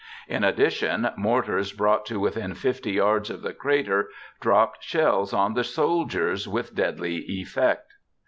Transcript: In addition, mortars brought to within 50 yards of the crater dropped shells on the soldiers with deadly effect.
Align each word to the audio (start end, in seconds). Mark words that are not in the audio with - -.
In 0.27 0.43
addition, 0.43 1.07
mortars 1.15 1.73
brought 1.73 2.07
to 2.07 2.19
within 2.19 2.55
50 2.55 2.91
yards 2.91 3.29
of 3.29 3.43
the 3.43 3.53
crater 3.53 4.09
dropped 4.39 4.83
shells 4.83 5.31
on 5.31 5.53
the 5.53 5.63
soldiers 5.63 6.47
with 6.47 6.73
deadly 6.73 7.17
effect. 7.27 7.93